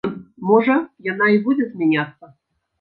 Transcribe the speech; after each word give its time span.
Можа, 0.51 0.77
яна 1.11 1.29
і 1.37 1.45
будзе 1.45 1.71
змяняцца. 1.71 2.35